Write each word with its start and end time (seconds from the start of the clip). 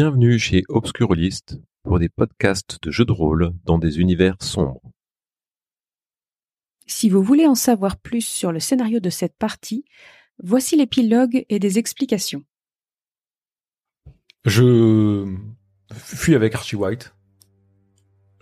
Bienvenue 0.00 0.38
chez 0.38 0.62
Obscurlist 0.68 1.58
pour 1.82 1.98
des 1.98 2.08
podcasts 2.08 2.80
de 2.80 2.92
jeux 2.92 3.04
de 3.04 3.10
rôle 3.10 3.52
dans 3.64 3.78
des 3.78 3.98
univers 3.98 4.36
sombres. 4.40 4.80
Si 6.86 7.08
vous 7.08 7.20
voulez 7.20 7.48
en 7.48 7.56
savoir 7.56 7.96
plus 7.96 8.24
sur 8.24 8.52
le 8.52 8.60
scénario 8.60 9.00
de 9.00 9.10
cette 9.10 9.36
partie, 9.36 9.84
voici 10.40 10.76
l'épilogue 10.76 11.44
et 11.48 11.58
des 11.58 11.78
explications. 11.78 12.44
Je 14.44 15.26
fuis 15.92 16.36
avec 16.36 16.54
Archie 16.54 16.76
White. 16.76 17.12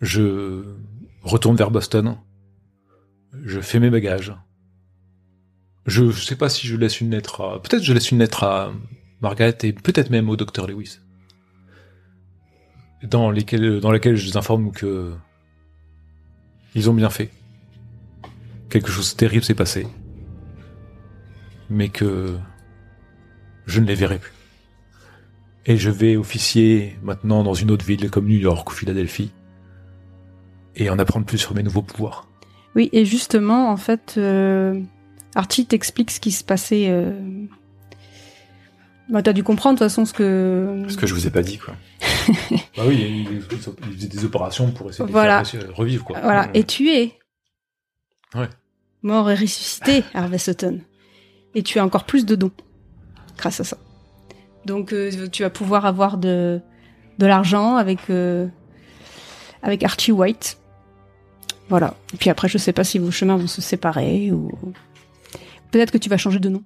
Je 0.03 0.77
retourne 1.23 1.57
vers 1.57 1.71
Boston. 1.71 2.19
Je 3.33 3.63
fais 3.63 3.81
mes 3.81 3.89
bagages. 3.89 4.35
Je 5.87 6.11
sais 6.13 6.37
pas 6.37 6.51
si 6.51 6.67
je 6.67 6.77
laisse 6.77 7.01
une 7.01 7.13
lettre 7.13 7.41
à... 7.41 7.63
Peut-être 7.63 7.83
je 7.83 7.95
laisse 7.95 8.11
une 8.11 8.19
lettre 8.19 8.45
à 8.45 8.75
Margaret 9.23 9.57
et 9.63 9.73
peut-être 9.73 10.11
même 10.11 10.29
au 10.29 10.37
docteur 10.37 10.67
Lewis. 10.67 10.99
Dans, 13.03 13.31
lesquelles, 13.31 13.81
dans 13.81 13.91
laquelle 13.91 14.17
je 14.17 14.27
les 14.27 14.37
informe 14.37 14.73
que... 14.73 15.15
Ils 16.75 16.91
ont 16.91 16.95
bien 16.95 17.11
fait. 17.11 17.31
Quelque 18.69 18.91
chose 18.91 19.13
de 19.13 19.17
terrible 19.17 19.45
s'est 19.45 19.55
passé. 19.55 19.87
Mais 21.71 21.89
que... 21.89 22.37
Je 23.67 23.81
ne 23.81 23.87
les 23.87 23.95
verrai 23.95 24.19
plus. 24.19 24.33
Et 25.67 25.77
je 25.77 25.91
vais 25.91 26.17
officier 26.17 26.97
maintenant 27.03 27.43
dans 27.43 27.55
une 27.55 27.71
autre 27.71 27.85
ville 27.85 28.11
comme 28.11 28.27
New 28.27 28.39
York 28.39 28.71
ou 28.71 28.73
Philadelphie. 28.73 29.33
Et 30.77 30.89
en 30.91 30.99
apprendre 30.99 31.27
plus 31.27 31.39
sur 31.39 31.55
mes 31.55 31.63
nouveaux 31.63 31.83
pouvoirs. 31.83 32.29
Oui, 32.77 32.89
et 32.93 33.05
justement, 33.05 33.71
en 33.71 33.77
fait, 33.77 34.15
euh, 34.19 34.81
Archie 35.35 35.67
t'explique 35.67 36.11
ce 36.11 36.21
qui 36.21 36.31
se 36.31 36.45
passait. 36.45 36.87
Euh... 36.89 37.13
Bah, 39.09 39.23
t'as 39.23 39.33
dû 39.33 39.43
comprendre 39.43 39.77
de 39.77 39.85
toute 39.85 39.89
façon 39.89 40.05
ce 40.05 40.13
que. 40.13 40.85
Ce 40.89 40.97
que 40.97 41.07
je 41.07 41.15
vous 41.15 41.27
ai 41.27 41.31
pas 41.31 41.43
dit, 41.43 41.59
quoi. 41.59 41.75
bah 42.77 42.83
oui, 42.87 42.97
il, 43.31 43.33
il- 43.33 43.41
faisait 43.43 44.09
des 44.09 44.25
opérations 44.25 44.71
pour 44.73 44.91
essayer 44.91 45.07
de 45.07 45.13
Voilà. 45.13 45.39
les 45.41 45.45
faire 45.45 45.75
revivre, 45.77 46.05
quoi. 46.05 46.21
Voilà, 46.21 46.49
et 46.55 46.65
tu 46.65 46.91
es. 46.91 47.15
Ouais. 48.35 48.49
Mort 49.03 49.31
et 49.31 49.35
ressuscité, 49.35 50.03
Harvey 50.15 50.39
Sutton. 50.39 50.81
Et 51.55 51.63
tu 51.63 51.79
as 51.79 51.85
encore 51.85 52.05
plus 52.05 52.27
de 52.27 52.35
dons 52.35 52.51
grâce 53.39 53.61
à 53.61 53.65
ça. 53.65 53.79
Donc 54.65 54.93
euh, 54.93 55.29
tu 55.29 55.43
vas 55.43 55.51
pouvoir 55.51 55.87
avoir 55.87 56.19
de, 56.19 56.61
de 57.19 57.27
l'argent 57.27 57.77
avec, 57.77 58.11
euh, 58.11 58.47
avec 59.63 59.83
Archie 59.85 60.13
White. 60.13 60.59
Voilà. 61.69 61.95
Et 62.15 62.17
puis 62.17 62.31
après, 62.31 62.49
je 62.49 62.59
sais 62.59 62.73
pas 62.73 62.85
si 62.85 62.99
vos 62.99 63.11
chemins 63.11 63.37
vont 63.37 63.47
se 63.47 63.61
séparer 63.63 64.31
ou. 64.33 64.51
Peut-être 65.71 65.91
que 65.93 65.99
tu 65.99 66.09
vas 66.09 66.17
changer 66.17 66.39
de 66.39 66.49
nom. 66.49 66.63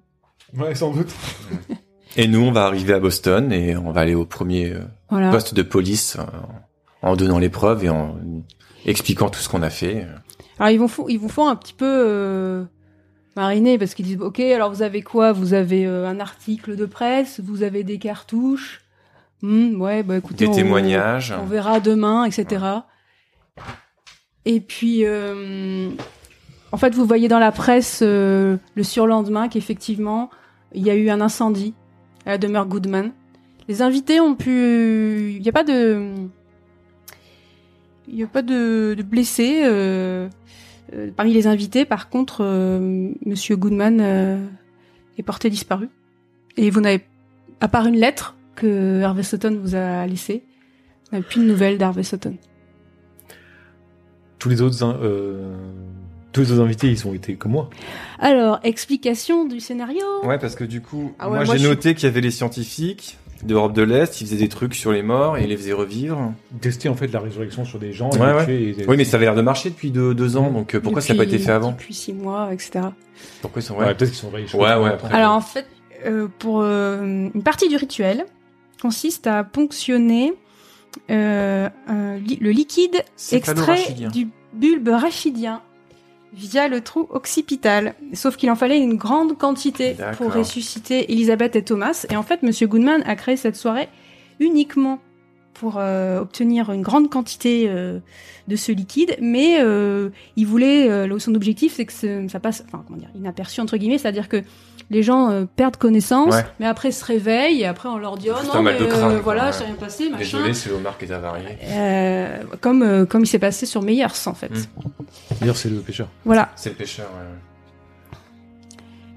Ouais, 0.54 0.74
sans 0.74 0.92
doute. 0.92 1.10
Et 2.16 2.26
nous, 2.28 2.40
on 2.40 2.50
va 2.52 2.64
arriver 2.66 2.92
à 2.92 2.98
Boston 3.00 3.52
et 3.52 3.76
on 3.76 3.92
va 3.92 4.00
aller 4.00 4.14
au 4.14 4.24
premier 4.24 4.72
euh, 4.72 4.80
Voilà. 5.10 5.30
poste 5.30 5.54
de 5.54 5.62
police 5.62 6.16
euh, 6.18 6.22
en 7.02 7.16
donnant 7.16 7.38
les 7.38 7.48
preuves 7.48 7.84
et 7.84 7.88
en 7.88 8.16
expliquant 8.84 9.28
tout 9.30 9.40
ce 9.40 9.48
qu'on 9.48 9.62
a 9.62 9.70
fait. 9.70 10.06
Alors 10.58 10.70
ils 10.70 10.78
vont 10.78 11.08
ils 11.08 11.18
vous 11.18 11.28
font 11.28 11.48
un 11.48 11.56
petit 11.56 11.72
peu 11.72 11.86
euh, 11.86 12.64
mariner 13.36 13.78
parce 13.78 13.94
qu'ils 13.94 14.04
disent 14.06 14.18
ok 14.20 14.40
alors 14.40 14.70
vous 14.70 14.82
avez 14.82 15.02
quoi? 15.02 15.32
Vous 15.32 15.54
avez 15.54 15.86
euh, 15.86 16.06
un 16.06 16.20
article 16.20 16.76
de 16.76 16.84
presse 16.84 17.40
vous 17.42 17.62
avez 17.62 17.82
des 17.84 17.98
cartouches 17.98 18.82
Hmm, 19.42 19.80
ouais 19.80 20.02
bah 20.02 20.18
écoutez 20.18 20.44
Des 20.44 20.50
on- 20.50 20.54
témoignages. 20.54 21.32
on 21.40 21.46
verra 21.46 21.80
demain 21.80 22.24
etc 22.24 22.62
et 24.44 24.60
puis 24.60 25.06
euh, 25.06 25.88
en 26.72 26.76
fait 26.76 26.94
vous 26.94 27.06
voyez 27.06 27.28
dans 27.28 27.38
la 27.38 27.52
presse 27.52 28.02
le 28.02 28.58
surlendemain 28.82 29.48
qu'effectivement 29.48 30.28
il 30.74 30.82
y 30.82 30.90
a 30.90 30.94
eu 30.94 31.08
un 31.08 31.22
incendie 31.22 31.72
à 32.26 32.30
la 32.30 32.38
demeure 32.38 32.66
Goodman 32.66 33.12
les 33.68 33.82
invités 33.82 34.20
ont 34.20 34.34
pu 34.34 35.32
il 35.36 35.42
n'y 35.42 35.48
a 35.48 35.52
pas 35.52 35.64
de 35.64 36.12
il 38.08 38.16
n'y 38.16 38.22
a 38.24 38.26
pas 38.26 38.42
de, 38.42 38.96
blessés 39.08 39.60
euh, 39.62 40.28
euh, 40.94 41.10
parmi 41.16 41.32
les 41.32 41.46
invités, 41.46 41.84
par 41.84 42.08
contre, 42.08 42.40
euh, 42.40 43.12
Monsieur 43.24 43.54
Goodman 43.56 44.00
euh, 44.00 44.44
est 45.16 45.22
porté 45.22 45.48
disparu. 45.48 45.88
Et 46.56 46.70
vous 46.70 46.80
n'avez, 46.80 47.06
à 47.60 47.68
part 47.68 47.86
une 47.86 47.94
lettre 47.96 48.34
que 48.56 49.00
Harvey 49.02 49.22
Sutton 49.22 49.56
vous 49.62 49.76
a 49.76 50.04
laissée, 50.08 50.42
vous 51.04 51.16
n'avez 51.18 51.24
plus 51.24 51.40
de 51.40 51.46
nouvelles 51.46 51.78
d'Harvey 51.78 52.02
Sutton. 52.02 52.36
Tous 54.40 54.48
les 54.48 54.60
autres, 54.60 54.82
in- 54.82 54.98
euh, 55.00 55.54
tous 56.32 56.40
les 56.42 56.52
autres 56.52 56.62
invités, 56.62 56.88
ils 56.88 57.06
ont 57.06 57.14
été 57.14 57.34
comme 57.34 57.52
moi. 57.52 57.70
Alors, 58.18 58.60
explication 58.62 59.44
du 59.46 59.60
scénario. 59.60 60.04
Ouais, 60.24 60.38
parce 60.38 60.54
que 60.54 60.64
du 60.64 60.80
coup, 60.80 61.12
Ah 61.18 61.28
ouais, 61.28 61.36
moi, 61.38 61.44
moi, 61.46 61.56
j'ai 61.56 61.68
noté 61.68 61.94
qu'il 61.94 62.04
y 62.04 62.06
avait 62.06 62.20
les 62.20 62.30
scientifiques 62.30 63.16
d'Europe 63.42 63.72
de 63.72 63.80
l'Est, 63.82 64.20
ils 64.20 64.26
faisaient 64.26 64.36
des 64.36 64.48
trucs 64.50 64.74
sur 64.74 64.92
les 64.92 65.02
morts 65.02 65.38
et 65.38 65.44
ils 65.44 65.48
les 65.48 65.56
faisaient 65.56 65.72
revivre. 65.72 66.32
Tester 66.60 66.90
en 66.90 66.94
fait 66.94 67.06
la 67.08 67.20
résurrection 67.20 67.64
sur 67.64 67.78
des 67.78 67.92
gens. 67.94 68.10
Ouais, 68.10 68.34
ouais. 68.34 68.44
tuer 68.44 68.76
et- 68.78 68.86
Oui, 68.86 68.98
mais 68.98 69.04
ça 69.04 69.16
avait 69.16 69.24
l'air 69.24 69.34
de 69.34 69.40
marcher 69.40 69.70
depuis 69.70 69.90
deux, 69.90 70.12
deux 70.14 70.36
ans, 70.36 70.50
donc 70.50 70.74
euh, 70.74 70.80
pourquoi 70.80 71.00
ça 71.00 71.14
n'a 71.14 71.18
pas 71.18 71.24
été 71.24 71.38
fait 71.38 71.50
avant 71.50 71.70
Depuis 71.72 71.94
six 71.94 72.12
mois, 72.12 72.50
etc. 72.52 72.80
Pourquoi 73.40 73.62
ils 73.62 73.64
sont 73.64 73.76
Ouais, 73.76 73.86
ouais. 73.86 73.94
peut-être 73.94 74.10
qu'ils 74.10 74.18
sont 74.18 74.28
vrais. 74.28 74.46
sais 74.46 74.56
Ouais, 74.58 74.74
ouais, 74.76 74.90
après. 74.90 75.14
Alors 75.14 75.32
en 75.32 75.40
fait, 75.40 75.66
euh, 76.04 76.28
pour 76.38 76.60
euh, 76.60 77.30
une 77.34 77.42
partie 77.42 77.68
du 77.70 77.76
rituel 77.76 78.26
consiste 78.82 79.26
à 79.26 79.42
ponctionner 79.42 80.34
euh, 81.10 81.68
li- 82.18 82.38
le 82.40 82.50
liquide 82.50 83.02
extrait 83.32 83.94
du 84.12 84.28
bulbe 84.52 84.88
rachidien 84.88 85.62
via 86.32 86.68
le 86.68 86.80
trou 86.80 87.06
occipital. 87.10 87.94
Sauf 88.12 88.36
qu'il 88.36 88.50
en 88.50 88.56
fallait 88.56 88.78
une 88.78 88.96
grande 88.96 89.36
quantité 89.36 89.96
pour 90.16 90.32
ressusciter 90.32 91.12
Elisabeth 91.12 91.56
et 91.56 91.62
Thomas. 91.62 92.06
Et 92.10 92.16
en 92.16 92.22
fait, 92.22 92.42
Monsieur 92.42 92.66
Goodman 92.66 93.02
a 93.06 93.16
créé 93.16 93.36
cette 93.36 93.56
soirée 93.56 93.88
uniquement 94.38 95.00
pour 95.54 95.74
euh, 95.76 96.20
obtenir 96.20 96.70
une 96.72 96.82
grande 96.82 97.10
quantité 97.10 97.66
euh, 97.68 97.98
de 98.48 98.56
ce 98.56 98.72
liquide, 98.72 99.16
mais 99.20 99.58
euh, 99.60 100.08
il 100.36 100.46
voulait, 100.46 100.88
euh, 100.88 101.06
le- 101.06 101.18
son 101.18 101.34
objectif, 101.34 101.74
c'est 101.76 101.84
que 101.84 101.92
ce- 101.92 102.26
ça 102.28 102.40
passe, 102.40 102.64
enfin 102.66 102.82
comment 102.86 102.98
dire, 102.98 103.10
inaperçu 103.14 103.60
entre 103.60 103.76
guillemets, 103.76 103.98
c'est-à-dire 103.98 104.28
que 104.28 104.42
les 104.88 105.02
gens 105.02 105.30
euh, 105.30 105.44
perdent 105.56 105.76
connaissance, 105.76 106.34
Ouais. 106.34 106.44
mais 106.60 106.66
après 106.66 106.90
se 106.92 107.04
réveillent 107.04 107.60
et 107.60 107.66
après 107.66 107.88
on 107.88 107.98
leur 107.98 108.16
dit 108.16 108.28
oh 108.30 108.44
non 108.46 108.54
un 108.54 108.62
mal 108.62 108.74
mais 108.74 108.80
de 108.80 108.86
crâne, 108.86 109.12
euh, 109.12 109.20
voilà 109.20 109.52
c'est 109.52 109.64
rien 109.64 109.74
passé 109.74 110.08
machin. 110.08 110.38
Désolé, 110.38 110.54
c'est 110.54 110.72
Omar 110.72 110.96
qui 110.98 111.04
est 111.04 111.12
avarié. 111.12 111.44
Euh, 111.64 112.38
comme 112.60 112.82
euh, 112.82 113.04
comme 113.04 113.22
il 113.22 113.26
s'est 113.26 113.38
passé 113.38 113.66
sur 113.66 113.82
Meyers 113.82 114.06
en 114.26 114.34
fait. 114.34 114.48
Mm. 114.50 114.64
D'ailleurs, 115.40 115.56
c'est 115.56 115.68
le 115.68 115.76
pêcheur. 115.80 116.08
Voilà. 116.24 116.50
C'est 116.56 116.70
le 116.70 116.76
pêcheur, 116.76 117.06
ouais. 117.06 118.16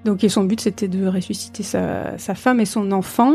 Donc 0.06 0.24
et 0.24 0.30
son 0.30 0.44
but 0.44 0.60
c'était 0.60 0.88
de 0.90 1.08
ressusciter 1.08 1.64
sa, 1.64 2.18
sa 2.18 2.36
femme 2.36 2.60
et 2.60 2.66
son 2.66 2.92
enfant. 2.92 3.34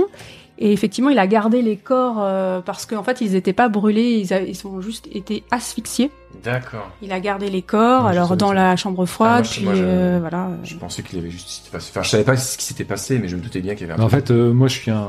Et 0.61 0.73
effectivement, 0.73 1.09
il 1.11 1.19
a 1.21 1.27
gardé 1.29 1.63
les 1.63 1.77
corps 1.77 2.17
euh, 2.19 2.61
parce 2.61 2.85
qu'en 2.85 3.05
fait, 3.05 3.21
ils 3.21 3.33
n'étaient 3.33 3.53
pas 3.53 3.69
brûlés, 3.69 4.19
ils, 4.25 4.33
a- 4.35 4.41
ils 4.43 4.67
ont 4.67 4.81
juste 4.81 5.09
été 5.13 5.45
asphyxiés. 5.53 6.11
D'accord. 6.43 6.91
Il 7.01 7.13
a 7.13 7.21
gardé 7.21 7.49
les 7.49 7.63
corps, 7.63 8.07
alors 8.07 8.37
dans 8.37 8.49
ça. 8.49 8.55
la 8.55 8.75
chambre 8.77 9.07
froide, 9.07 9.31
Ah, 9.31 9.39
moi, 9.39 9.43
je- 9.45 9.51
puis 9.57 9.65
moi, 9.65 9.75
je- 9.75 9.83
euh, 9.85 10.19
voilà. 10.21 10.49
Je 10.65 10.75
pensais 10.77 11.03
qu'il 11.05 11.19
avait 11.21 11.31
juste. 11.31 11.71
Enfin, 11.73 12.03
je 12.03 12.09
savais 12.09 12.25
pas 12.25 12.37
ce 12.37 12.59
qui 12.59 12.65
s'était 12.65 12.85
passé, 12.85 13.21
mais 13.21 13.29
je 13.29 13.37
me 13.37 13.41
doutais 13.41 13.61
bien 13.61 13.75
qu'il 13.77 13.87
y 13.87 13.91
avait 13.91 14.01
un 14.01 14.05
en 14.05 14.09
fait, 14.09 14.31
euh, 14.33 14.53
moi, 14.53 14.67
je 14.67 14.75
suis 14.79 14.91
un, 14.91 15.09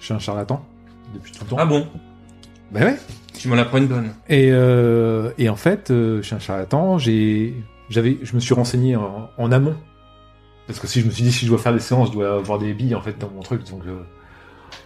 je 0.00 0.06
suis 0.06 0.14
un 0.14 0.18
charlatan 0.18 0.64
depuis 1.14 1.30
tout 1.32 1.44
le 1.44 1.50
temps. 1.50 1.56
Ah 1.60 1.66
bon? 1.66 1.86
Bah 2.72 2.80
ouais. 2.80 2.96
Tu 3.38 3.46
m'en 3.48 3.56
apprends 3.58 3.78
une 3.78 3.86
bonne. 3.86 4.10
Et, 4.28 4.48
euh, 4.50 5.30
et 5.38 5.48
en 5.48 5.56
fait, 5.56 5.90
euh, 5.92 6.16
je 6.20 6.22
suis 6.26 6.34
un 6.34 6.40
charlatan. 6.40 6.98
J'ai, 6.98 7.54
j'avais, 7.90 8.18
je 8.22 8.34
me 8.34 8.40
suis 8.40 8.54
renseigné 8.54 8.96
en, 8.96 9.28
en 9.38 9.52
amont 9.52 9.76
parce 10.66 10.78
que 10.80 10.86
si 10.86 11.00
je 11.00 11.06
me 11.06 11.10
suis 11.10 11.22
dit 11.22 11.32
si 11.32 11.46
je 11.46 11.50
dois 11.50 11.58
faire 11.58 11.72
des 11.72 11.80
séances, 11.80 12.08
je 12.08 12.12
dois 12.14 12.34
avoir 12.34 12.58
des 12.58 12.72
billes 12.74 12.94
en 12.94 13.00
fait 13.00 13.16
dans 13.18 13.30
mon 13.30 13.40
truc. 13.40 13.62
Donc, 13.70 13.82
euh, 13.86 14.00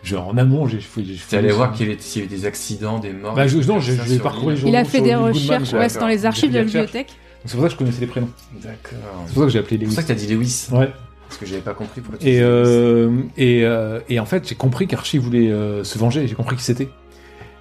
je, 0.03 0.17
en 0.17 0.37
amont, 0.37 0.67
j'ai 0.67 0.81
fait. 0.81 1.03
fait- 1.03 1.37
allé 1.39 1.51
voir 1.53 1.73
qu'il 1.73 1.87
y 1.89 1.91
avait 1.91 2.01
s'il 2.01 2.23
y 2.23 2.27
avait 2.27 2.35
des 2.37 2.47
accidents, 2.47 2.99
des 2.99 3.13
morts. 3.13 3.35
Bah, 3.35 3.47
je, 3.47 3.59
non, 3.59 3.81
j'ai 3.81 4.19
parcouru 4.19 4.47
les 4.47 4.53
l'île. 4.53 4.61
journaux. 4.63 4.75
Il 4.75 4.77
a 4.81 4.85
fait 4.85 5.01
des 5.01 5.15
recherches, 5.15 5.71
quoi. 5.71 5.79
ouais, 5.81 5.89
c'est 5.89 5.99
dans 6.01 6.07
les 6.09 6.27
archives 6.27 6.51
de 6.53 6.59
la 6.59 6.65
bibliothèque. 6.65 7.13
C'est 7.45 7.53
pour 7.57 7.63
ça 7.63 7.67
que 7.69 7.73
je 7.75 7.79
connaissais 7.79 8.01
les 8.01 8.07
prénoms. 8.07 8.31
D'accord. 8.63 8.99
C'est 9.27 9.35
pour 9.35 9.43
ça 9.43 9.47
que 9.47 9.53
j'ai 9.53 9.59
appelé 9.59 9.77
C'est 9.77 9.85
Lewis. 9.85 9.87
pour 9.87 9.95
ça 9.97 10.03
que 10.03 10.09
t'as 10.09 10.15
dit 10.15 10.27
Lewis. 10.29 10.67
Ouais. 10.73 10.91
Parce 11.29 11.39
que 11.39 11.47
j'avais 11.47 11.61
pas 11.63 11.75
compris 11.75 12.01
pourquoi 12.01 12.19
tu 12.19 12.29
Et, 12.29 12.41
euh, 12.41 13.11
et, 13.37 13.65
euh, 13.67 14.01
et 14.09 14.19
en 14.21 14.25
fait, 14.25 14.49
j'ai 14.49 14.55
compris 14.55 14.87
qu'Archie 14.87 15.19
voulait 15.19 15.51
euh, 15.51 15.85
se 15.85 15.99
venger. 15.99 16.27
J'ai 16.29 16.35
compris 16.35 16.57
qui 16.57 16.63
c'était. 16.63 16.89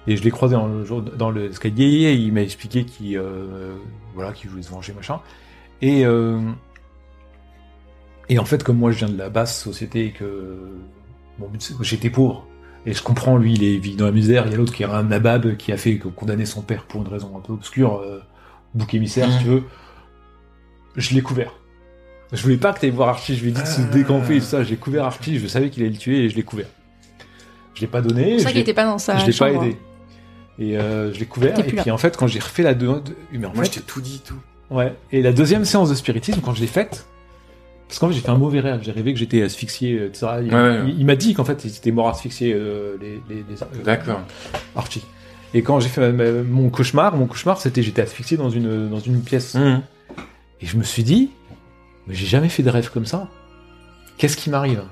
Et 0.06 0.16
je 0.16 0.22
l'ai 0.22 0.30
croisé 0.30 0.54
dans 0.54 0.66
le, 0.68 0.84
jour- 0.84 1.02
dans 1.02 1.30
le 1.30 1.50
escalier. 1.50 2.12
Il 2.12 2.32
m'a 2.32 2.42
expliqué 2.42 2.84
qu'il 2.84 3.16
euh, 3.18 3.74
voilà, 4.14 4.32
qu'il 4.32 4.48
voulait 4.50 4.62
se 4.62 4.70
venger, 4.70 4.92
machin. 4.92 5.20
Et, 5.82 6.04
euh, 6.06 6.38
et 8.28 8.38
en 8.38 8.44
fait, 8.44 8.62
comme 8.62 8.76
moi, 8.78 8.90
je 8.90 8.98
viens 8.98 9.08
de 9.08 9.18
la 9.18 9.28
basse 9.28 9.60
société 9.62 10.06
et 10.06 10.10
que 10.12 10.56
j'étais 11.80 12.10
pauvre. 12.10 12.46
Et 12.86 12.92
je 12.92 13.02
comprends, 13.02 13.36
lui, 13.38 13.54
il 13.54 13.64
est 13.64 13.78
vit 13.78 13.96
dans 13.96 14.04
la 14.04 14.12
misère. 14.12 14.44
Il 14.46 14.52
y 14.52 14.54
a 14.54 14.58
l'autre 14.58 14.72
qui 14.74 14.82
est 14.82 14.86
un 14.86 15.04
nabab 15.04 15.56
qui 15.56 15.72
a 15.72 15.76
fait 15.78 15.96
condamner 15.98 16.44
son 16.44 16.60
père 16.60 16.84
pour 16.84 17.00
une 17.02 17.08
raison 17.08 17.32
un 17.36 17.40
peu 17.40 17.52
obscure, 17.54 17.96
euh, 18.04 18.20
bouc 18.74 18.92
émissaire, 18.92 19.28
si 19.30 19.36
Mhm. 19.38 19.42
tu 19.42 19.48
veux. 19.48 19.62
Je 20.96 21.14
l'ai 21.14 21.22
couvert. 21.22 21.52
Je 22.32 22.42
voulais 22.42 22.56
pas 22.56 22.72
que 22.72 22.80
tu 22.80 22.90
voir 22.90 23.08
Archie, 23.08 23.36
je 23.36 23.42
lui 23.42 23.50
ai 23.50 23.52
dit 23.52 23.62
de 23.62 23.66
se 23.66 23.80
Ah. 23.80 23.84
décamper 23.92 24.36
et 24.36 24.40
tout 24.40 24.46
ça. 24.46 24.62
J'ai 24.64 24.76
couvert 24.76 25.04
Archie, 25.04 25.38
je 25.38 25.46
savais 25.46 25.70
qu'il 25.70 25.82
allait 25.82 25.92
le 25.92 25.98
tuer 25.98 26.24
et 26.24 26.28
je 26.28 26.36
l'ai 26.36 26.42
couvert. 26.42 26.66
Je 27.74 27.80
l'ai 27.80 27.86
pas 27.86 28.00
donné. 28.02 28.38
C'est 28.38 28.44
ça 28.44 28.48
qu'il 28.50 28.56
l'ai- 28.56 28.62
était 28.62 28.74
pas 28.74 28.84
dans 28.84 28.98
sa 28.98 29.16
je 29.18 29.26
l'ai 29.26 29.32
pas 29.32 29.50
aidé. 29.50 29.76
Et 30.58 30.76
euh, 30.78 31.12
je 31.12 31.18
l'ai 31.20 31.26
couvert. 31.26 31.58
Et 31.58 31.62
puis 31.64 31.90
en 31.90 31.98
fait, 31.98 32.16
quand 32.16 32.26
j'ai 32.26 32.38
refait 32.38 32.62
la 32.62 32.74
deux, 32.74 32.88
mais 33.32 33.46
en 33.46 33.52
Moi, 33.54 33.64
fait, 33.64 33.74
je 33.74 33.78
t'ai 33.80 33.84
tout 33.86 34.00
dit, 34.00 34.22
tout. 34.24 34.38
ouais. 34.70 34.94
Et 35.10 35.22
la 35.22 35.32
deuxième 35.32 35.64
séance 35.64 35.90
de 35.90 35.94
spiritisme, 35.94 36.40
quand 36.44 36.54
je 36.54 36.60
l'ai 36.60 36.66
faite, 36.68 37.06
Parce 37.94 38.00
qu'en 38.00 38.08
fait, 38.08 38.14
j'ai 38.14 38.20
fait 38.22 38.30
un 38.30 38.38
mauvais 38.38 38.58
rêve. 38.58 38.80
J'ai 38.82 38.90
rêvé 38.90 39.12
que 39.12 39.20
j'étais 39.20 39.40
asphyxié, 39.42 39.92
euh, 39.96 40.08
etc. 40.08 40.26
Il, 40.42 40.52
Ouais, 40.52 40.60
ouais. 40.60 40.80
il- 40.88 40.98
il 40.98 41.06
m'a 41.06 41.14
dit 41.14 41.32
qu'en 41.32 41.44
fait, 41.44 41.64
ils 41.64 41.76
étaient 41.76 41.92
morts 41.92 42.08
asphyxiés, 42.08 42.52
euh, 42.52 42.96
les, 43.00 43.22
les, 43.28 43.44
les- 43.48 43.62
euh, 43.62 43.84
D'accord. 43.84 44.20
Archie. 44.74 45.04
Et 45.54 45.62
quand 45.62 45.78
j'ai 45.78 45.88
fait 45.88 46.10
ma- 46.10 46.32
ma- 46.32 46.42
mon 46.42 46.70
cauchemar, 46.70 47.16
mon 47.16 47.26
cauchemar, 47.26 47.60
c'était 47.60 47.82
j'étais 47.84 48.02
asphyxié 48.02 48.36
dans 48.36 48.50
une 48.50 48.90
dans 48.90 48.98
une 48.98 49.22
pièce. 49.22 49.54
Mhm. 49.54 49.80
Et 50.60 50.66
je 50.66 50.76
me 50.76 50.82
suis 50.82 51.04
dit, 51.04 51.30
mais 52.08 52.14
j'ai 52.16 52.26
jamais 52.26 52.48
fait 52.48 52.64
de 52.64 52.70
rêve 52.70 52.90
comme 52.90 53.06
ça. 53.06 53.28
Qu'est-ce 54.18 54.36
qui 54.36 54.50
m'arrive? 54.50 54.82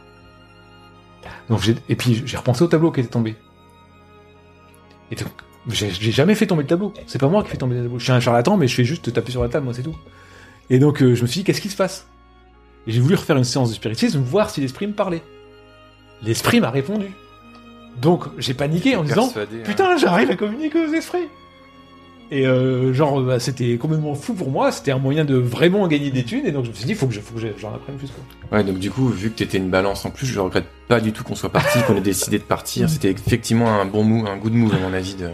Donc 1.50 1.60
et 1.88 1.96
puis 1.96 2.22
j'ai 2.24 2.36
repensé 2.36 2.62
au 2.62 2.68
tableau 2.68 2.92
qui 2.92 3.00
était 3.00 3.08
tombé. 3.10 3.34
Et 5.10 5.16
donc 5.16 5.26
j'ai 5.68 5.90
j'ai 5.90 6.12
jamais 6.12 6.36
fait 6.36 6.46
tomber 6.46 6.62
le 6.62 6.68
tableau. 6.68 6.94
C'est 7.08 7.18
pas 7.18 7.26
moi 7.26 7.42
qui 7.42 7.48
fais 7.50 7.56
tomber 7.56 7.74
le 7.74 7.82
tableau. 7.82 7.98
Je 7.98 8.04
suis 8.04 8.12
un 8.12 8.20
charlatan, 8.20 8.56
mais 8.56 8.68
je 8.68 8.76
fais 8.76 8.84
juste 8.84 9.12
taper 9.12 9.32
sur 9.32 9.42
la 9.42 9.48
table, 9.48 9.64
moi 9.64 9.74
c'est 9.74 9.82
tout. 9.82 9.96
Et 10.70 10.78
donc 10.78 11.02
euh, 11.02 11.16
je 11.16 11.22
me 11.22 11.26
suis 11.26 11.40
dit, 11.40 11.44
qu'est-ce 11.44 11.60
qui 11.60 11.68
se 11.68 11.76
passe? 11.76 12.06
Et 12.86 12.92
j'ai 12.92 13.00
voulu 13.00 13.14
refaire 13.14 13.36
une 13.36 13.44
séance 13.44 13.70
de 13.70 13.74
spiritisme, 13.74 14.20
voir 14.20 14.50
si 14.50 14.60
l'esprit 14.60 14.86
me 14.86 14.92
parlait. 14.92 15.22
L'esprit 16.22 16.60
m'a 16.60 16.70
répondu. 16.70 17.06
Donc 18.00 18.24
j'ai 18.38 18.54
paniqué 18.54 18.96
en 18.96 19.04
disant, 19.04 19.24
Persuadé, 19.24 19.56
hein. 19.60 19.64
Putain, 19.64 19.96
j'arrive 19.96 20.30
à 20.30 20.36
communiquer 20.36 20.84
aux 20.86 20.92
esprits. 20.92 21.28
Et 22.30 22.46
euh, 22.46 22.94
genre, 22.94 23.20
bah, 23.20 23.38
c'était 23.38 23.76
complètement 23.76 24.14
fou 24.14 24.32
pour 24.32 24.50
moi. 24.50 24.72
C'était 24.72 24.90
un 24.90 24.98
moyen 24.98 25.26
de 25.26 25.34
vraiment 25.34 25.86
gagner 25.86 26.10
des 26.10 26.24
thunes. 26.24 26.46
Et 26.46 26.50
donc, 26.52 26.64
je 26.64 26.70
me 26.70 26.74
suis 26.74 26.86
dit, 26.86 26.94
faut 26.94 27.06
que 27.06 27.12
je- 27.12 27.20
j'en 27.58 27.74
apprenne 27.74 27.96
plus. 27.96 28.08
Quoi. 28.10 28.56
Ouais, 28.58 28.64
donc 28.64 28.78
du 28.78 28.90
coup, 28.90 29.08
vu 29.08 29.30
que 29.30 29.36
t'étais 29.36 29.58
une 29.58 29.68
balance 29.68 30.06
en 30.06 30.10
plus, 30.10 30.26
je 30.26 30.40
regrette 30.40 30.64
pas 30.88 31.00
du 31.00 31.12
tout 31.12 31.24
qu'on 31.24 31.34
soit 31.34 31.50
parti, 31.52 31.78
qu'on 31.86 31.94
ait 31.94 32.00
décidé 32.00 32.38
de 32.38 32.44
partir. 32.44 32.88
C'était 32.88 33.10
effectivement 33.10 33.68
un 33.78 33.84
bon 33.84 34.02
move, 34.02 34.26
un 34.26 34.38
good 34.38 34.54
move 34.54 34.74
à 34.74 34.78
mon 34.78 34.94
avis 34.94 35.14
de 35.14 35.28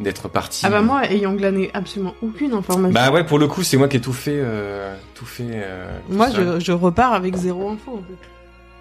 d'être 0.00 0.28
parti. 0.28 0.62
Ah 0.66 0.70
bah 0.70 0.80
moi, 0.82 1.04
ayant 1.10 1.32
glané 1.34 1.70
absolument 1.74 2.14
aucune 2.22 2.52
information, 2.52 2.92
Bah 2.94 3.10
ouais, 3.12 3.24
pour 3.24 3.38
le 3.38 3.46
coup, 3.46 3.62
c'est 3.62 3.76
moi 3.76 3.88
qui 3.88 3.96
ai 3.98 4.00
tout 4.00 4.12
fait, 4.12 4.36
euh, 4.36 4.94
tout 5.14 5.26
fait. 5.26 5.44
euh, 5.48 5.86
moi 6.08 6.28
je, 6.34 6.58
je 6.60 6.72
repars 6.72 7.12
avec 7.14 7.36
zéro 7.36 7.70
info. 7.70 7.92
En 7.92 7.98
fait. 7.98 8.28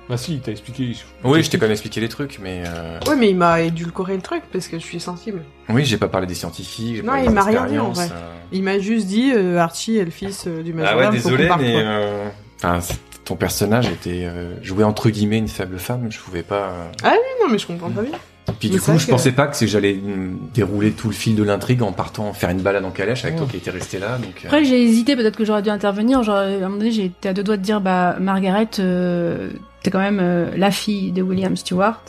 Bah 0.10 0.18
si, 0.18 0.42
t'as 0.44 0.52
expliqué. 0.52 0.96
Oui, 1.24 1.44
je 1.44 1.50
t'ai 1.50 1.58
quand 1.58 1.64
même 1.66 1.72
expliqué 1.72 2.02
les 2.02 2.10
trucs, 2.10 2.40
mais 2.42 2.64
euh... 2.68 3.00
Ouais, 3.08 3.16
mais 3.16 3.30
il 3.30 3.38
m'a 3.38 3.62
édulcoré 3.62 4.16
le 4.18 4.22
truc 4.22 4.44
parce 4.52 4.68
que 4.68 4.78
je 4.78 4.84
suis 4.84 5.00
sensible. 5.00 5.44
oui, 5.70 5.86
j'ai 5.86 5.96
pas 5.98 6.10
parlé 6.10 6.28
des 6.28 6.34
scientifiques. 6.36 7.04
Non, 7.06 7.16
il 7.16 7.30
m'a 7.30 7.44
rien 7.44 7.66
dit, 7.68 7.80
en 7.80 7.92
vrai. 7.92 8.10
euh. 8.12 8.34
Il 8.52 8.64
m'a 8.64 8.80
juste 8.80 9.08
dit 9.08 9.32
euh, 9.34 9.58
Archie 9.60 9.98
est 9.98 10.04
le 10.06 10.12
fils 10.12 10.44
euh, 10.48 10.62
du 10.62 10.72
Ah 10.74 10.76
majordome. 10.96 11.00
ouais, 11.00 11.20
faut 11.20 11.30
désolé, 11.30 11.50
mais 11.58 11.76
euh... 11.78 12.28
enfin, 12.62 12.80
ton 13.26 13.36
personnage 13.36 13.88
était 13.90 14.26
euh, 14.26 14.62
joué 14.62 14.84
entre 14.84 15.10
guillemets 15.10 15.38
une 15.38 15.48
faible 15.48 15.78
femme. 15.80 16.08
Je 16.12 16.20
pouvais 16.20 16.44
pas. 16.44 16.74
euh, 17.06 17.10
Non, 17.42 17.50
mais 17.52 17.58
je 17.58 17.68
comprends 17.68 17.90
pas 17.90 18.02
bien. 18.02 18.12
Puis 18.60 18.68
Mais 18.68 18.70
du 18.72 18.74
c'est 18.74 18.80
coup, 18.80 18.92
vrai 18.92 19.00
je 19.00 19.06
que- 19.06 19.12
pensais 19.12 19.32
pas 19.32 19.48
que 19.48 19.56
c'est- 19.56 19.68
j'allais 19.68 19.94
mm, 19.94 20.38
dérouler 20.54 20.92
tout 20.92 21.08
le 21.08 21.14
fil 21.14 21.34
de 21.36 21.44
l'intrigue 21.44 21.82
en 21.82 21.94
partant 21.94 22.34
faire 22.34 22.50
une 22.50 22.60
balade 22.62 22.84
en 22.84 22.92
calèche 22.92 23.24
avec 23.24 23.38
toi 23.38 23.48
qui 23.50 23.56
étais 23.58 23.72
resté 23.72 24.00
là. 24.00 24.18
Donc, 24.18 24.34
euh, 24.44 24.48
Après, 24.48 24.66
j'ai 24.66 24.84
hésité, 24.84 25.16
peut-être 25.16 25.38
que 25.38 25.46
j'aurais 25.46 25.62
dû 25.62 25.70
intervenir. 25.70 26.24
Genre, 26.24 26.36
à 26.36 26.42
un 26.42 26.60
moment 26.60 26.76
donné, 26.78 26.92
j'étais 26.92 27.30
à 27.30 27.34
deux 27.34 27.44
doigts 27.44 27.56
de 27.58 27.62
dire, 27.62 27.80
bah, 27.80 28.18
Margaret, 28.20 28.68
euh, 28.80 29.50
t'es 29.82 29.92
quand 29.92 30.00
même 30.00 30.20
euh, 30.22 30.50
la 30.58 30.72
fille 30.72 31.12
de 31.14 31.22
William 31.22 31.56
Stewart. 31.56 32.02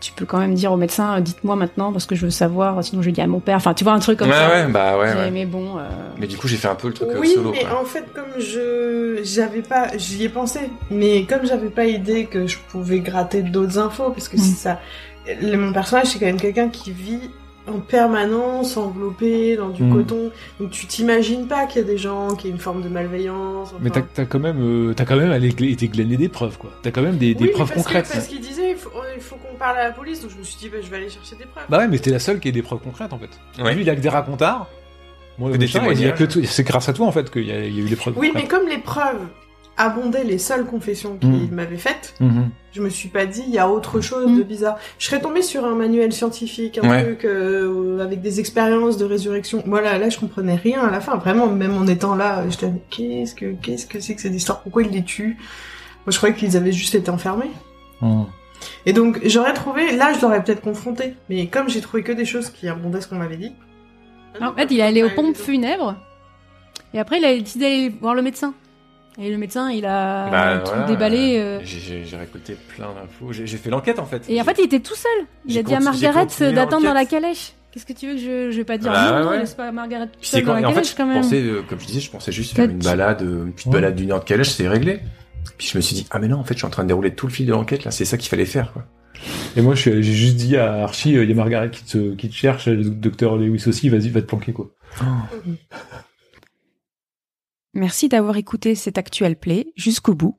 Tu 0.00 0.12
peux 0.12 0.24
quand 0.26 0.38
même 0.38 0.54
dire 0.54 0.70
au 0.70 0.76
médecin, 0.76 1.16
euh, 1.16 1.20
dites-moi 1.20 1.56
maintenant, 1.56 1.92
parce 1.92 2.06
que 2.06 2.14
je 2.14 2.24
veux 2.24 2.30
savoir, 2.30 2.84
sinon 2.84 3.02
je 3.02 3.06
vais 3.06 3.12
dire 3.12 3.24
à 3.24 3.26
mon 3.26 3.40
père. 3.40 3.56
Enfin, 3.56 3.74
tu 3.74 3.82
vois, 3.82 3.94
un 3.94 3.98
truc 3.98 4.18
comme 4.20 4.28
ouais, 4.28 4.34
ça. 4.34 4.48
ouais, 4.48 4.66
bah 4.70 4.96
ouais. 4.96 5.28
Mais 5.32 5.44
bon, 5.44 5.76
euh, 5.78 5.82
Mais 6.20 6.28
du 6.28 6.36
coup, 6.36 6.46
j'ai 6.46 6.56
fait 6.56 6.68
un 6.68 6.76
peu 6.76 6.86
le 6.88 6.94
truc 6.94 7.08
euh, 7.10 7.18
Oui, 7.18 7.32
solo. 7.34 7.50
mais 7.50 7.64
quoi. 7.64 7.80
en 7.80 7.84
fait, 7.84 8.04
comme 8.14 8.40
je 8.40 9.20
j'avais 9.24 9.62
pas, 9.62 9.88
j'y 9.96 10.22
ai 10.24 10.28
pensé, 10.28 10.70
mais 10.90 11.24
comme 11.24 11.44
j'avais 11.44 11.70
pas 11.70 11.84
idée 11.86 12.26
que 12.26 12.46
je 12.46 12.58
pouvais 12.68 13.00
gratter 13.00 13.42
d'autres 13.42 13.78
infos, 13.80 14.10
parce 14.10 14.28
que 14.28 14.36
Mm. 14.36 14.40
c'est 14.40 14.56
ça, 14.56 14.80
le- 15.42 15.56
mon 15.56 15.72
personnage 15.72 16.06
c'est 16.06 16.18
quand 16.20 16.26
même 16.26 16.40
quelqu'un 16.40 16.68
qui 16.68 16.92
vit 16.92 17.18
en 17.66 17.80
permanence 17.80 18.76
enveloppé 18.78 19.56
dans 19.56 19.68
du 19.68 19.82
Mm. 19.82 19.92
coton, 19.92 20.30
donc 20.58 20.70
tu 20.70 20.86
t'imagines 20.86 21.46
pas 21.48 21.66
qu'il 21.66 21.82
y 21.82 21.84
a 21.84 21.86
des 21.86 21.98
gens 21.98 22.34
qui 22.34 22.46
ont 22.46 22.50
une 22.52 22.58
forme 22.58 22.80
de 22.82 22.88
malveillance. 22.88 23.74
Mais 23.82 23.90
t'as 23.90 24.00
t'as 24.00 24.24
quand 24.24 24.38
même, 24.38 24.58
euh, 24.62 24.94
t'as 24.94 25.04
quand 25.04 25.16
même 25.16 25.32
été 25.44 25.88
glané 25.88 26.16
des 26.16 26.28
preuves, 26.30 26.56
quoi. 26.56 26.70
T'as 26.82 26.90
quand 26.92 27.02
même 27.02 27.18
des, 27.18 27.34
des 27.34 27.40
Oui, 27.40 27.46
mais 27.48 27.52
preuves 27.52 27.68
parce 27.68 27.80
que- 27.80 27.84
concrètes. 27.84 28.10
parce 28.10 28.26
qu'il 28.28 28.40
disait 28.40 28.57
il 28.57 28.57
faut, 28.90 29.02
il 29.14 29.20
faut 29.20 29.36
qu'on 29.36 29.56
parle 29.56 29.78
à 29.78 29.84
la 29.84 29.92
police, 29.92 30.20
donc 30.22 30.30
je 30.30 30.36
me 30.38 30.42
suis 30.42 30.56
dit 30.58 30.68
bah, 30.68 30.78
je 30.82 30.88
vais 30.90 30.96
aller 30.96 31.08
chercher 31.10 31.36
des 31.36 31.44
preuves. 31.46 31.64
Bah 31.68 31.78
ouais, 31.78 31.88
mais 31.88 31.98
t'es 31.98 32.10
la 32.10 32.18
seule 32.18 32.40
qui 32.40 32.48
ait 32.48 32.52
des 32.52 32.62
preuves 32.62 32.80
concrètes, 32.80 33.12
en 33.12 33.18
fait. 33.18 33.30
Ouais. 33.62 33.74
Lui, 33.74 33.82
il 33.82 33.90
a 33.90 33.94
que 33.96 34.00
des 34.00 34.08
racontards. 34.08 34.66
Moi, 35.38 35.48
Que 35.50 35.52
le 35.54 35.58
des 35.58 35.64
médecin, 35.66 35.78
il 35.80 35.86
y 35.86 35.90
a 35.90 35.94
témoignages. 36.12 36.18
que 36.18 36.24
tout- 36.24 36.44
C'est 36.44 36.64
grâce 36.64 36.88
à 36.88 36.92
toi, 36.92 37.06
en 37.06 37.12
fait, 37.12 37.30
qu'il 37.30 37.44
y, 37.46 37.52
a 37.52 37.64
il 37.64 37.74
y 37.76 37.80
a 37.80 37.84
eu 37.84 37.86
les 37.86 37.96
preuves 37.96 38.14
oui, 38.16 38.32
mais 38.34 38.42
concrètes. 38.42 38.60
comme 38.60 38.68
les 38.68 38.78
preuves 38.78 39.20
abondaient 39.76 40.24
les 40.24 40.38
seules 40.38 40.66
confessions 40.66 41.16
qu'il 41.18 41.28
Mm. 41.30 41.48
m'avait 41.52 41.76
faites, 41.76 42.14
Mhm. 42.20 42.50
Je 42.74 42.82
me 42.82 42.90
suis 42.90 43.08
pas 43.08 43.26
dit, 43.26 43.42
il 43.46 43.52
y 43.54 43.58
a 43.58 43.68
autre 43.68 44.00
chose 44.00 44.28
Mm. 44.30 44.38
de 44.38 44.42
bizarre. 44.42 44.76
Je 44.98 45.06
serais 45.06 45.20
tombée 45.20 45.42
sur 45.42 45.64
un 45.64 45.74
manuel 45.76 46.12
scientifique, 46.12 46.78
un 46.82 46.88
Ouais. 46.90 47.02
truc 47.04 47.24
euh, 47.24 48.00
avec 48.00 48.20
des 48.20 48.40
expériences 48.40 48.96
de 48.98 49.04
résurrection. 49.04 49.62
Voilà, 49.66 49.98
là, 49.98 50.08
je 50.10 50.18
comprenais 50.18 50.56
rien 50.56 50.82
à 50.84 50.90
la 50.90 51.00
fin. 51.00 51.16
Vraiment, 51.16 51.46
même 51.46 51.76
en 51.76 51.86
étant 51.86 52.14
là, 52.16 52.44
j'étais 52.48 52.66
là, 52.66 52.72
qu'est-ce 52.90 53.34
que 53.36 53.52
qu'est-ce 53.62 53.86
que 53.86 54.00
c'est 54.00 54.14
que 54.16 54.20
cette 54.20 54.34
histoire? 54.34 54.60
Pourquoi 54.62 54.82
ils 54.82 54.90
les 54.90 55.02
tuent 55.04 55.36
Moi, 56.06 56.10
je 56.12 56.16
croyais 56.16 56.34
qu'ils 56.34 56.56
avaient 56.56 56.72
juste 56.72 56.94
été 56.96 57.10
enfermés. 57.10 57.50
Mhm. 58.00 58.26
Et 58.86 58.92
donc, 58.92 59.20
j'aurais 59.24 59.52
trouvé, 59.54 59.96
là, 59.96 60.12
je 60.12 60.20
l'aurais 60.20 60.42
peut-être 60.42 60.60
confronté. 60.60 61.14
Mais 61.28 61.46
comme 61.46 61.68
j'ai 61.68 61.80
trouvé 61.80 62.02
que 62.02 62.12
des 62.12 62.24
choses 62.24 62.50
qui 62.50 62.68
abondaient 62.68 63.00
ce 63.00 63.08
qu'on 63.08 63.16
m'avait 63.16 63.36
dit. 63.36 63.52
en 64.40 64.52
fait, 64.54 64.68
il 64.70 64.78
est 64.78 64.82
allé 64.82 65.02
aux 65.02 65.10
pompes 65.10 65.36
funèbres. 65.36 65.96
Et 66.94 66.98
après, 66.98 67.18
il 67.18 67.24
a 67.24 67.36
décidé 67.36 67.64
d'aller 67.64 67.88
voir 68.00 68.14
le 68.14 68.22
médecin. 68.22 68.54
Et 69.20 69.30
le 69.30 69.36
médecin, 69.36 69.68
il 69.70 69.84
a 69.84 70.30
Bah, 70.30 70.58
tout 70.64 70.70
voilà, 70.70 70.86
déballé. 70.86 71.36
euh, 71.38 71.58
euh, 71.58 71.60
J'ai- 71.64 72.04
récolté 72.16 72.56
plein 72.76 72.86
d'infos. 72.86 73.32
J'ai 73.32 73.46
fait 73.56 73.68
l'enquête 73.68 73.98
en 73.98 74.06
fait. 74.06 74.22
Et 74.28 74.40
en 74.40 74.44
fait, 74.44 74.54
il 74.58 74.66
était 74.66 74.78
tout 74.78 74.94
seul. 74.94 75.26
Il 75.46 75.58
a 75.58 75.62
dit 75.64 75.74
à 75.74 75.80
Margaret 75.80 76.20
continué 76.26 76.52
d'attendre 76.52 76.84
dans 76.86 76.94
la 76.94 77.04
calèche. 77.04 77.52
Qu'est-ce 77.72 77.84
que 77.84 77.92
tu 77.92 78.06
veux 78.06 78.14
que 78.14 78.20
je, 78.20 78.50
je 78.52 78.56
vais 78.56 78.64
pas 78.64 78.78
dire 78.78 78.92
Bah, 78.92 79.10
non, 79.20 79.24
ouais, 79.26 79.32
ouais. 79.32 79.38
laisse 79.40 79.54
pas 79.54 79.70
Margaret 79.72 80.08
seule 80.22 80.42
dans 80.44 80.46
quand, 80.46 80.54
la 80.54 80.60
et 80.60 80.64
en 80.66 80.68
fait, 80.68 80.74
calèche 80.76 80.90
je 80.92 80.96
quand 80.96 81.06
même. 81.06 81.20
pensais, 81.20 81.42
euh, 81.42 81.62
comme 81.68 81.80
je 81.80 81.86
disais, 81.86 82.00
je 82.00 82.10
pensais 82.10 82.30
juste 82.32 82.54
faire 82.56 82.64
une 82.66 82.78
balade, 82.78 83.22
euh, 83.22 83.44
une 83.46 83.52
petite 83.52 83.66
Ouais. 83.66 83.72
balade 83.74 83.96
d'une 83.96 84.12
heure 84.12 84.20
de 84.20 84.24
calèche, 84.24 84.50
c'est 84.50 84.68
réglé. 84.68 85.00
Puis 85.56 85.68
je 85.68 85.76
me 85.76 85.80
suis 85.80 85.94
dit, 85.94 86.06
ah 86.10 86.18
mais 86.18 86.28
non, 86.28 86.38
en 86.38 86.44
fait, 86.44 86.54
je 86.54 86.58
suis 86.58 86.66
en 86.66 86.70
train 86.70 86.82
de 86.82 86.88
dérouler 86.88 87.14
tout 87.14 87.26
le 87.26 87.32
fil 87.32 87.46
de 87.46 87.52
l'enquête 87.52 87.84
là, 87.84 87.90
c'est 87.90 88.04
ça 88.04 88.16
qu'il 88.16 88.28
fallait 88.28 88.46
faire 88.46 88.72
quoi. 88.72 88.84
Et 89.56 89.62
moi, 89.62 89.74
j'ai 89.74 90.02
juste 90.02 90.36
dit 90.36 90.56
à 90.56 90.84
Archie, 90.84 91.16
euh, 91.16 91.24
il 91.24 91.30
y 91.30 91.32
a 91.32 91.36
Margaret 91.36 91.70
qui 91.70 91.84
te, 91.84 92.14
qui 92.14 92.28
te 92.28 92.34
cherche, 92.34 92.68
le 92.68 92.84
docteur 92.84 93.36
Lewis 93.36 93.64
aussi, 93.66 93.88
vas-y, 93.88 94.10
va 94.10 94.20
te 94.20 94.26
planquer, 94.26 94.52
quoi. 94.52 94.70
Merci 97.74 98.08
d'avoir 98.08 98.36
écouté 98.36 98.74
cet 98.74 98.98
actuel 98.98 99.36
play 99.36 99.72
jusqu'au 99.76 100.14
bout. 100.14 100.38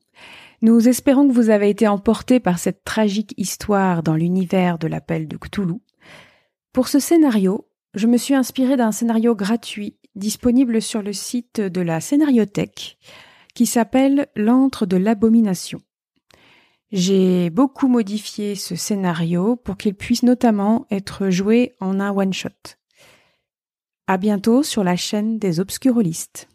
Nous 0.62 0.90
espérons 0.90 1.28
que 1.28 1.34
vous 1.34 1.50
avez 1.50 1.70
été 1.70 1.88
emportés 1.88 2.40
par 2.40 2.60
cette 2.60 2.84
tragique 2.84 3.34
histoire 3.38 4.04
dans 4.04 4.16
l'univers 4.16 4.78
de 4.78 4.88
l'appel 4.88 5.28
de 5.28 5.38
Cthulhu. 5.38 5.76
Pour 6.74 6.88
ce 6.90 7.00
scénario, 7.00 7.68
je 7.94 8.08
me 8.08 8.18
suis 8.18 8.36
inspiré 8.36 8.76
d'un 8.76 8.92
scénario 8.92 9.36
gratuit 9.36 9.98
disponible 10.16 10.82
sur 10.82 11.02
le 11.02 11.14
site 11.14 11.62
de 11.62 11.82
la 11.82 12.02
Scénariothèque 12.02 12.98
qui 13.60 13.66
s'appelle 13.66 14.30
L'antre 14.38 14.86
de 14.86 14.96
l'abomination. 14.96 15.82
J'ai 16.94 17.50
beaucoup 17.50 17.90
modifié 17.90 18.56
ce 18.56 18.78
scénario 18.78 19.58
pour 19.58 19.76
qu'il 19.76 19.96
puisse 19.96 20.24
notamment 20.24 20.88
être 20.92 21.30
joué 21.30 21.74
en 21.82 22.00
un 22.00 22.10
one-shot. 22.10 22.78
À 24.08 24.16
bientôt 24.16 24.64
sur 24.64 24.86
la 24.86 24.96
chaîne 24.96 25.40
des 25.40 25.60
obscurolistes. 25.60 26.48